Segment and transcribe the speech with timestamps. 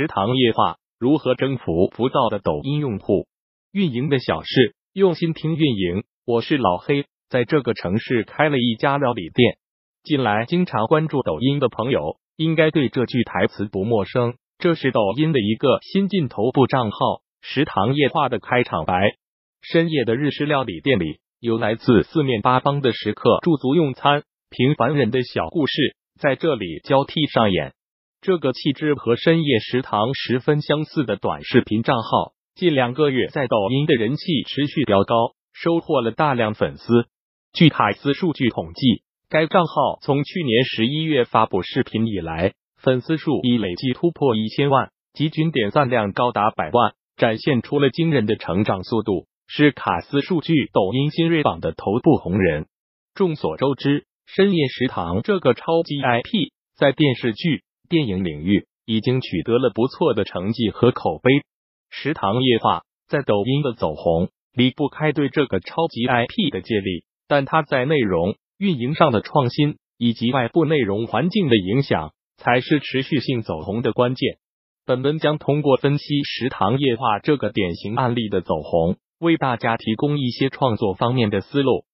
[0.00, 3.26] 食堂夜话如何征服浮躁的抖音用户？
[3.70, 6.04] 运营的小事，用心听运营。
[6.24, 9.58] 我是老黑，在这个城市开了一家料理店。
[10.02, 14.36] 近来经常关注抖音的朋友，应该对这句台词不陌生。
[14.56, 16.96] 这是抖音的一个新晋头部账号
[17.44, 19.16] “食堂夜话”的开场白。
[19.60, 27.74] 深夜的日式料理店里，有来自四面八方的食客驻足用餐，平凡人的小故事在这里交替上演。
[28.22, 35.14] 这个气质和深夜食堂十分相似的短视频账号，近两个月在抖音的人气持续飙高，
[35.54, 37.06] 收获了大量粉丝。
[37.54, 52.66] 据卡斯数据统计，该账号从去年十一月发布视频以来，粉丝数已累计突破一千万，集均点赞量高达百万，展现出了惊人的成长速度，是卡斯数据抖音新锐榜的头部红人。
[53.14, 57.62] 众所周知，深夜食堂这个超级 IP 在电视剧。
[57.90, 61.32] 电影领域已经取得了不错的成绩和口碑，
[61.90, 74.38] 《食堂夜话》在抖音的走红离不开对这个超级 IP 的借力，但它在内容运营上的创新以及外部内容环境的影响，才是持续性走红的关键。
[74.86, 81.84] 本文将通过分析《食堂夜话》这个典型案例的走红，为大家提供一些创作方面的思路。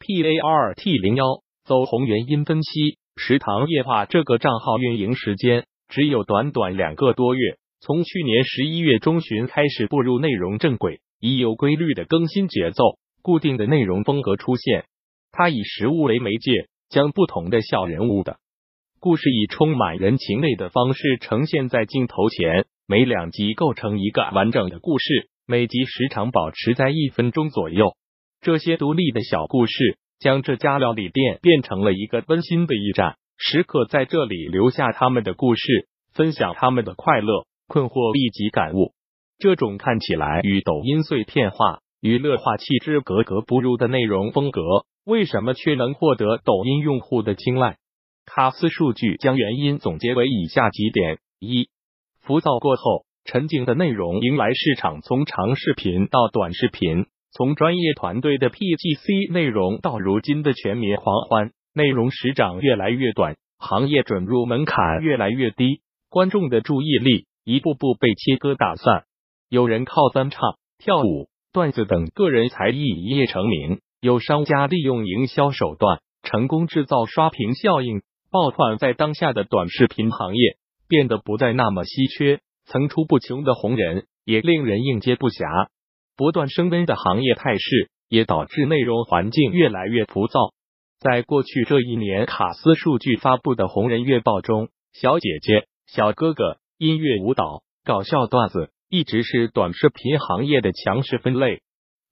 [0.00, 1.24] P A R T 零幺
[1.64, 2.98] 走红原因分析。
[3.16, 12.82] 食堂夜话这个账号运营时间只有短短两个多月，从去年十一月中旬开始步入内容正轨，已有规律的更新节奏，
[13.22, 14.84] 固定的内容风格出现。
[15.32, 18.38] 它以食物为媒介，将不同的小人物的
[19.00, 27.96] 故事以充满人情味的方式呈现在镜头前，每两集构成一个完整的故事，每集时长保持在一分钟左右。
[28.40, 29.98] 这些独立的小故事。
[30.18, 38.92] 将这家料理店变成了一个温馨的驿站，时刻在这里留下他们的故事，分享他们的快乐、困惑以及感悟。
[39.38, 44.62] 这种看起来与抖音碎片化、娱乐化气质格格不入的内容风格，
[45.04, 47.76] 为什么却能获得抖音用户的青睐？
[48.24, 51.68] 卡斯数据将原因总结为以下几点：一、
[52.22, 57.06] 浮躁过后，沉静的内容迎来市场从长视频到短视频。
[57.36, 69.04] 从专业团队的 PGC 内容到如今的全民狂欢，内容时长越来越短，行业准入门槛越来越低，观众的注意力一步步被切割打散。
[69.50, 80.56] 有人靠翻唱、跳舞、段子等个人才艺一夜成名，有商家利用营销手段成功制造刷屏效应，爆款在当下的短视频行业
[80.88, 85.68] 变得不再那么稀缺，层出不穷的红人也令人应接不暇。
[86.16, 90.40] 不断升温的行业态势，也导致内容环境越来越浮躁。
[90.98, 101.60] 在过去这一年，卡斯数据发布的红人月报中，小姐姐、小哥哥、音乐舞蹈、搞笑段子，一直是短视频行业的强势分类。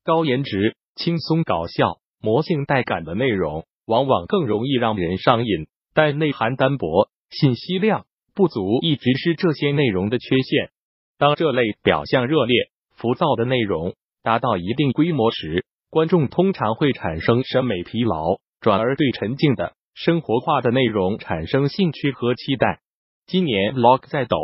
[0.04, 8.04] 高颜值、轻松搞笑、魔性带感的内容，往往更容易让人上瘾，但内涵单薄、信息量
[8.34, 10.70] 不足，一直是这些内容的缺陷。
[11.16, 12.73] 当这类表象热烈。
[12.94, 22.80] 浮躁的内容达到一定规模时，观众通常会产生审美疲劳，转而对沉静的生活化的内容产生兴趣和期待。
[23.26, 24.36] 今年 Vlog 在抖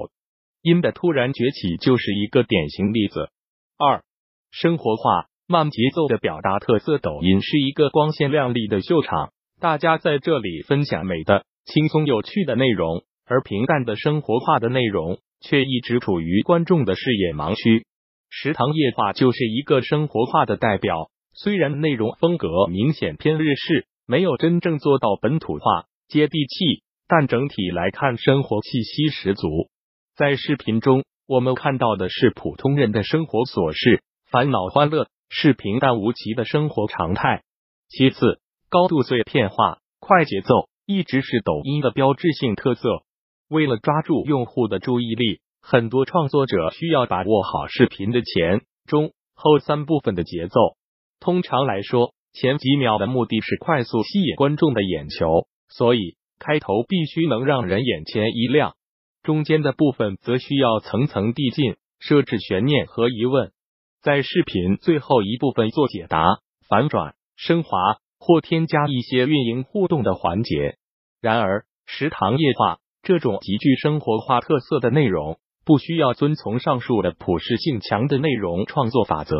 [0.63, 3.31] 音的突然崛起就是一个典型例子。
[3.79, 4.03] 二、
[4.51, 17.87] 生活化慢节奏的表达特色，抖音是一个光鲜亮丽的秀场，大家在这里分享美的、轻松有趣的内容，而平淡的生活化的内容却一直处于观众的视野盲区。
[18.33, 29.69] 食堂夜话就是一个生活化的代表，虽然内容风格明显偏日式，没有真正做到本土化、接地气，但整体来看生活气息十足。
[30.17, 37.43] 在视频中，我们看到的是普通人的生活琐事，烦恼欢乐是平淡无奇的生活常态。
[37.89, 42.89] 其次，高度碎片化、快节奏一直是抖音的标志性特色。
[43.49, 45.41] 为了抓住用户的注意力。
[45.63, 50.77] 很多创作者需要把握好视频的前、中、后三部分的节奏。
[51.21, 58.75] 通常来说，前几秒的目的是快速吸引观众的眼球，所以开头必须能让人眼前一亮。
[59.23, 63.53] 中间的部分则需要层层递进，设置悬念和疑问，
[64.03, 66.39] 在视频最后一部分做解答、
[66.69, 70.79] 反转、升华或添加一些运营互动的环节。
[71.21, 75.39] 然而，食堂夜话这种极具生活化特色的内容。
[75.71, 79.37] 不需要遵从上述的普适性强的内容创作法则，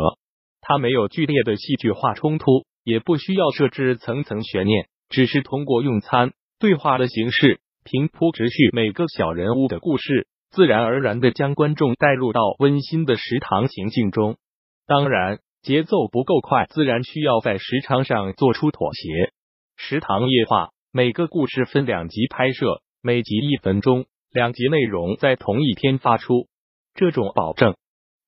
[0.61, 14.37] 它没有剧烈的戏剧化冲突，也不需要设置层层悬念，只是通过用餐对话的形式平铺直叙每个小人物的故事，自然而然的将观众带入到温馨的食堂情境中。
[14.87, 19.33] 当然，节奏不够快，自然需要在时长上做出妥协。
[19.75, 26.47] 食堂夜话每个故事分两集拍摄，每集一分钟，两集内容在同一天发出。
[26.95, 27.75] 这种保证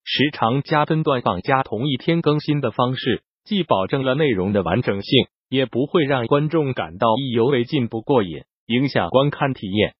[0.04, 9.94] 时长加分段放加同一天更新的方式，既保证了内容的完整性，也不会让观众感到意犹未尽不过瘾，影响观看体验。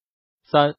[0.44, 0.74] 三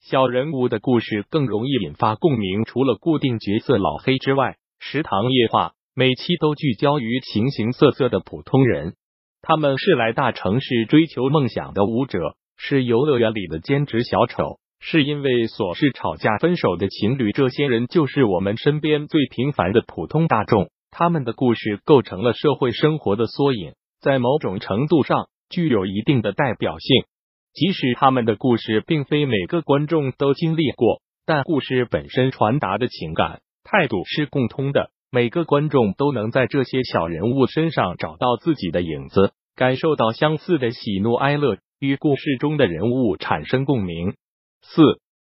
[0.00, 2.64] 小人物的故事更容易引发共鸣。
[2.64, 8.94] 除了固定角色老黑之外，食堂夜话每期都聚焦于形形色色的普通人，
[9.42, 14.59] 他们是来大城市追求梦想的舞者，是游乐园里的兼职小丑。
[14.80, 20.70] 是因为琐事吵架分手的情侣，这些人就是我们身边最平凡的普通大众。
[20.90, 27.04] 他们的故事构成了社会生活的缩影，在某种程度上具有一定的代表性。
[27.52, 34.90] 即使他们的故事并非每个观众都经历过，但故事本身传达的情感态度是共通的。
[35.12, 44.14] 每个观众都能在这些小人物身上找到自己的影子，感受到相似的喜怒哀乐，与故事中的人物产生共鸣。
[44.62, 44.82] 四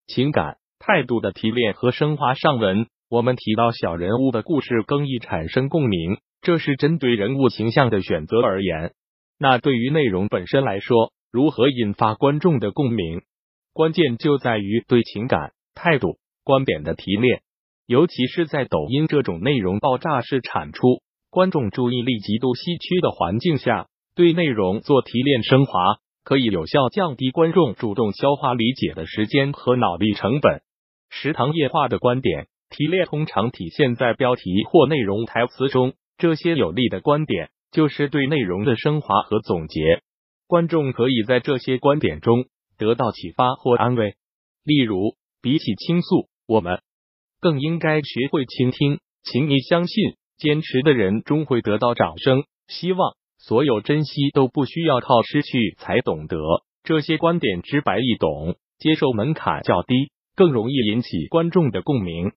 [0.07, 2.35] 情感态度的提炼和升华。
[2.35, 8.93] 上文我们提到小人物的故事更易产生共鸣，这是针对人物形象的选择而言。
[9.39, 13.23] 那对于内容本身来说，如何引发观众的共鸣，
[13.73, 17.43] 关键就在于对情感态度观点的提炼。
[17.87, 25.73] 尤其是在抖音这种内容爆炸式产出、观众注意力极度稀缺的环境下，对内容做提炼升华。
[26.25, 30.63] 可以有效降低观众主动消化理解的时间和脑力成本。
[31.11, 40.03] 食堂夜话的观点提炼通常体现在标题或内容台词中，这些有力的观点就是对内容的升华和总结。
[40.47, 42.45] 观众可以在这些观点中
[42.79, 44.15] 得到启发或安慰。
[44.65, 46.81] 例如，比起倾诉，我们
[47.41, 49.01] 更应该学会倾听。
[49.25, 52.45] 请你相信，坚持的人终会得到掌声。
[52.69, 53.15] 希望。
[53.45, 56.37] 所有珍惜都不需要靠失去才懂得，
[56.85, 62.31] 这些观点直白易懂，接受门槛较低，更容易引起观众的共鸣。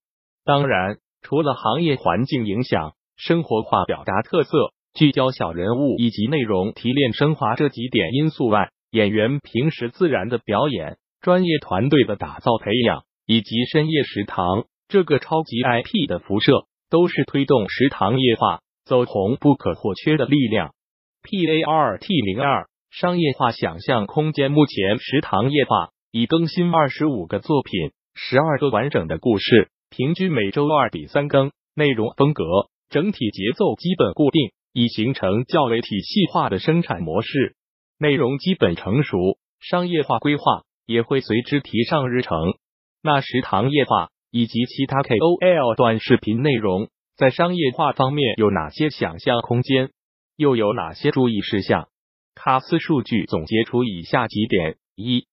[0.43, 20.73] 当然，除了行业环境影响、生活化表达特色、聚焦小人物以及内容提炼升华这几点因素外，演员平时自然的表演、专业团队的打造培养，以及深夜食堂这个超级 IP 的辐射，都是推动食堂业化走红不可或缺的力量。
[21.25, 31.51] P A R T 零二商业化想象空间目前食堂业化已更新二十五个作品，十二个完整的故事，平均每周二比三更。
[31.73, 32.43] 内容风格
[32.89, 37.55] 整体节奏基本固定，已形成较为体系化的生产模式。
[37.99, 39.17] 内容基本成熟，
[39.59, 42.53] 商业化规划也会随之提上日程。
[43.01, 46.87] 那食堂业化以及其他 K O L 短视频内容
[47.17, 49.89] 在商业化方面有哪些想象空间？
[50.35, 51.87] 又有哪些注意事项？
[52.35, 55.27] 卡斯数据总结出以下几点：一、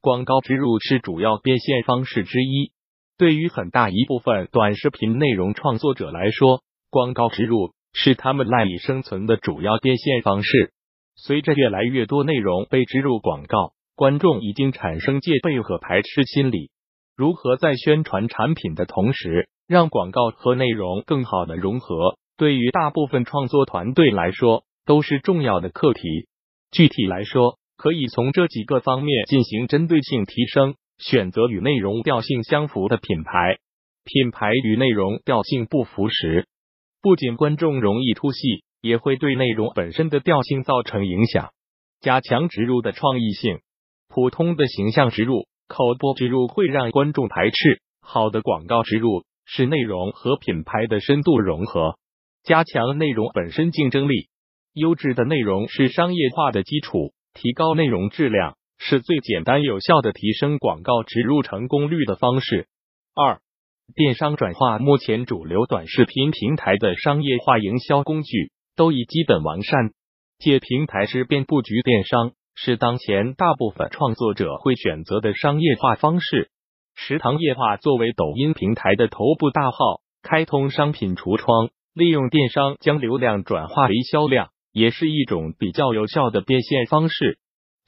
[0.00, 2.72] 广告植入是主要变现方式之一。
[3.16, 10.72] 对于很大一部分短视频内容创作者来说，广告植入是他们赖以生存的主要变现方式。
[11.14, 16.70] 随着越来越多内容被植入广告，观众已经产生戒备和排斥心理。
[17.16, 22.16] 如何在宣传产品的同时，让广告和内容更好的融合？
[22.38, 26.28] 对于大部分创作团队来说，都是重要的课题。
[26.70, 33.56] 具体来说，可以从这几个方面进行针对性提升：选择与内容调性相符的品牌，
[34.04, 36.46] 品牌与内容调性不符时，
[37.02, 41.50] 不仅观众容易出戏，也会对内容本身的调性造成影响。
[42.00, 43.58] 加强植入的创意性，
[44.06, 51.96] 普通的形象植入、口播植入会让观众排斥，好的广告植入是内容和品牌的深度融合。
[52.48, 54.30] 加强内容本身竞争力，
[54.72, 57.12] 优质的内容是商业化的基础。
[57.34, 62.66] 提高内容质量是最简单有效的提升广告植入成功率的方式。
[63.14, 63.42] 二、
[63.94, 69.90] 电商转化，目前主流短视频平台的商业化营销工具都已基本完善，
[70.38, 76.48] 借平台之便布局电商是当前大部分创作者会选择的商业化方式。
[76.94, 81.68] 食堂业化作为抖音平台的头部大号，开通商品橱窗。
[81.98, 87.38] 利用电商将流量转化为销量，也是一种比较有效的变现方式。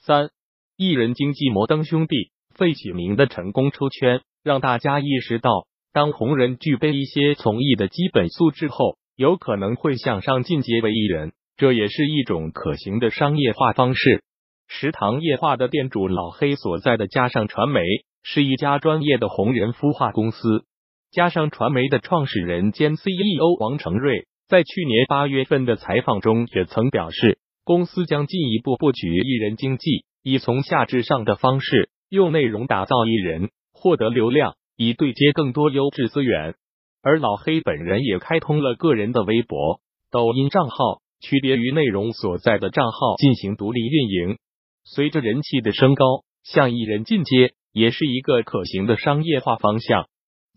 [0.01, 0.31] 三、
[0.75, 2.17] 艺人经济摩登兄弟
[2.53, 14.25] 费启鸣的成功出圈，让大家意识到，当红人具备一些从艺的基本素质后，有可能会向上进阶为艺人，这也是一种可行的商业化方式。
[14.67, 17.81] 食堂夜话的店主老黑所在的加上传媒
[18.23, 20.65] 是一家专业的红人孵化公司。
[21.11, 36.55] 加上传媒的创始人兼 CEO 王成瑞，在去年八月份的采访中也曾表示，公司将进一步布局艺人经济，以从下至上的方式，用内容打造艺人，获得流量，以对接更多优质资源。
[37.03, 44.37] 而老黑本人也开通了个人的微博、抖音账号，区别于内容所在的账号进行独立运营。
[44.85, 46.05] 随着人气的升高，
[46.45, 50.05] 向艺人进阶也是一个可行的商业化方向。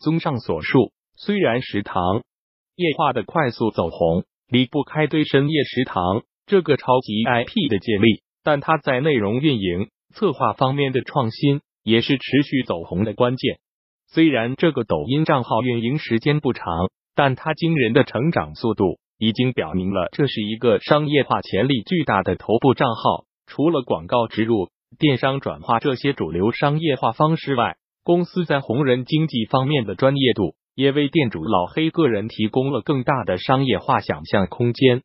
[0.01, 2.23] 综上所述，虽然食堂
[2.77, 13.59] 夜话的快速走红离不开对深夜食堂这个超级 IP 的建立，但它在内容运营策划方面的创新也是持续走红的关键。
[14.09, 23.25] 虽然这个抖音账号运营时间不长，但它惊人的成长速度已经表明了这是一个商业化潜力巨大的头部账号。
[23.47, 35.01] 除了广告植入、电商转化这些主流商业化方式外，公司在红人经济方面的专业度，也为店主老黑个人提供了更大的商业化想象空间。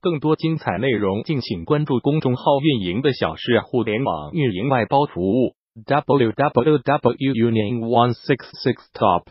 [0.00, 5.54] 更多精彩内容，敬请关注公众号“运营的小事互联网运营外包服务
[5.86, 6.44] ”（www.unionone
[8.14, 9.26] six six top）。